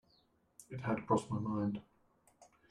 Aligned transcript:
It 0.71 0.81
had 0.81 1.05
crossed 1.05 1.29
my 1.29 1.37
mind. 1.37 1.79